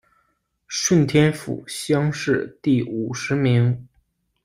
[0.67, 3.87] 顺天府乡试第五十名。